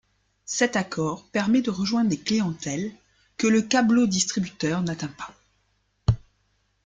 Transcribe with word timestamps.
Cet 0.47 0.77
accord 0.77 1.27
permet 1.29 1.61
de 1.61 1.69
rejoindre 1.69 2.09
des 2.09 2.17
clientèles 2.19 2.91
que 3.37 3.45
le 3.45 3.61
câblodistributeur 3.61 4.81
n'atteint 4.81 5.13
pas. 5.15 5.35